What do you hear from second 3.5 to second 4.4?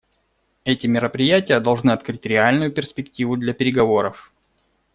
переговоров.